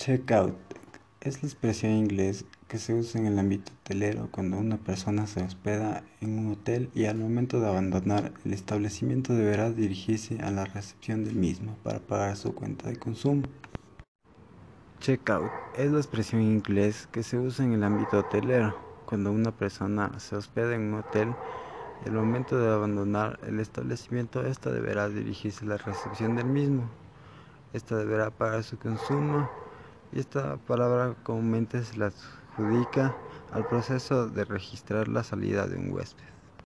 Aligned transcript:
Check-out 0.00 0.56
es 1.20 1.42
la 1.42 1.48
expresión 1.50 1.92
inglés 1.92 2.46
que 2.68 2.78
se 2.78 2.94
usa 2.94 3.20
en 3.20 3.26
el 3.26 3.38
ámbito 3.38 3.70
hotelero 3.82 4.30
cuando 4.30 4.56
una 4.56 4.78
persona 4.78 5.26
se 5.26 5.42
hospeda 5.42 6.02
en 6.22 6.38
un 6.38 6.52
hotel 6.52 6.88
y 6.94 7.04
al 7.04 7.18
momento 7.18 7.60
de 7.60 7.68
abandonar 7.68 8.32
el 8.46 8.54
establecimiento 8.54 9.34
deberá 9.34 9.68
dirigirse 9.70 10.38
a 10.40 10.50
la 10.52 10.64
recepción 10.64 11.22
del 11.26 11.34
mismo 11.34 11.76
para 11.82 11.98
pagar 11.98 12.38
su 12.38 12.54
cuenta 12.54 12.88
de 12.88 12.96
consumo. 12.96 13.42
Check-out 15.00 15.50
es 15.76 15.92
la 15.92 15.98
expresión 15.98 16.40
inglés 16.40 17.06
que 17.12 17.22
se 17.22 17.36
usa 17.36 17.66
en 17.66 17.74
el 17.74 17.84
ámbito 17.84 18.20
hotelero 18.20 18.74
cuando 19.04 19.30
una 19.30 19.50
persona 19.50 20.18
se 20.18 20.34
hospeda 20.34 20.76
en 20.76 20.94
un 20.94 21.00
hotel 21.00 21.34
y 22.06 22.08
al 22.08 22.14
momento 22.14 22.58
de 22.58 22.72
abandonar 22.72 23.38
el 23.46 23.60
establecimiento 23.60 24.46
esta 24.46 24.70
deberá 24.70 25.10
dirigirse 25.10 25.66
a 25.66 25.68
la 25.68 25.76
recepción 25.76 26.36
del 26.36 26.46
mismo. 26.46 26.88
Esta 27.74 27.96
deberá 27.98 28.30
pagar 28.30 28.64
su 28.64 28.78
consumo 28.78 29.46
esta 30.10 30.58
palabra 30.58 31.16
comúnmente 31.22 31.84
se 31.84 31.96
la 31.96 32.06
adjudica 32.08 33.18
al 33.50 33.66
proceso 33.66 34.28
de 34.30 34.44
registrar 34.44 35.08
la 35.08 35.24
salida 35.24 35.66
de 35.68 35.76
un 35.78 35.92
huésped. 35.92 36.24